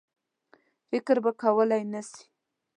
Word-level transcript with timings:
فکر 0.89 1.15
به 1.23 1.31
کولای 1.41 1.83
نه 1.91 2.01
سي. 2.09 2.21